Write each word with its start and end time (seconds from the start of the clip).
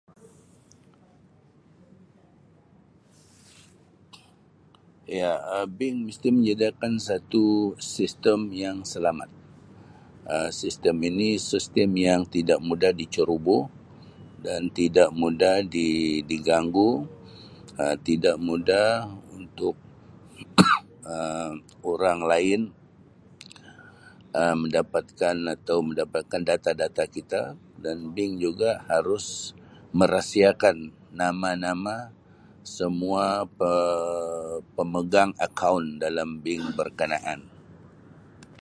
Ya 5.19 5.31
Um 5.55 5.67
bank 5.77 5.95
misti 6.07 6.27
menyediakan 6.37 6.93
satu 7.07 7.45
sistem 7.97 8.39
yang 8.63 8.77
selamat 8.93 9.29
Um 10.33 10.49
sistem 10.61 10.95
ini 11.09 11.27
sistem 11.51 11.89
yang 12.07 12.21
tidak 12.35 12.59
mudah 12.69 12.91
diceroboh 13.01 13.63
dan 14.45 14.61
tidak 14.79 15.09
mudah 15.21 15.55
di-di 15.75 16.37
ganggu 16.49 16.89
Um 17.81 17.95
tidak 18.07 18.35
mudah 18.47 18.89
untuk 19.39 19.75
Um 21.13 21.51
orang 21.93 22.19
lain 22.31 22.61
Um 24.39 24.55
mendapatkan 24.65 25.35
atau 25.55 25.77
mendapatkan 25.89 26.41
data-data 26.49 27.05
kita 27.15 27.41
dan 27.83 27.97
bank 28.15 28.31
juga 28.45 28.71
harus 28.93 29.25
merahsiakan 29.97 30.75
nama-nama 31.21 31.95
semua 32.79 33.27
pe-pemegang 33.59 35.31
akaun 35.45 35.85
dalam 36.03 36.29
bank 36.45 36.61
berkenaan. 36.77 37.39